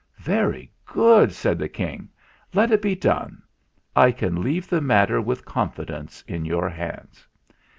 "Very 0.17 0.71
good," 0.83 1.31
said 1.31 1.59
the 1.59 1.69
King. 1.69 2.09
"Let 2.55 2.71
it 2.71 2.81
be 2.81 2.95
done. 2.95 3.43
I 3.95 4.11
can 4.11 4.41
leave 4.41 4.67
the 4.67 4.81
matter 4.81 5.21
with 5.21 5.45
confidence 5.45 6.23
in 6.27 6.43
your 6.43 6.69
hands." 6.69 7.27